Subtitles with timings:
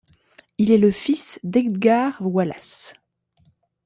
[0.57, 2.93] Il est le fils d'Edgar Wallace.